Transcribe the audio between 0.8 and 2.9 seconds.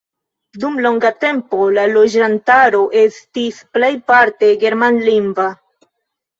longa tempo la loĝantaro